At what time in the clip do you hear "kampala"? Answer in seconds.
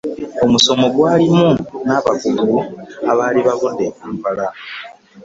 3.97-4.47